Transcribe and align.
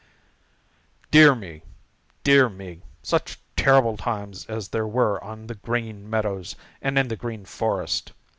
"Dear 1.11 1.35
me, 1.35 1.61
dear 2.23 2.49
me, 2.49 2.81
such 3.03 3.37
terrible 3.55 3.97
times 3.97 4.47
as 4.47 4.69
there 4.69 4.87
were 4.87 5.23
on 5.23 5.45
the 5.45 5.53
Green 5.53 6.09
Meadows 6.09 6.55
and 6.81 6.97
in 6.97 7.07
the 7.07 7.15
Green 7.15 7.45
Forest! 7.45 8.11